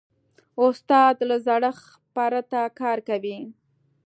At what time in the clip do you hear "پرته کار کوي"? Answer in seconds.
2.15-3.37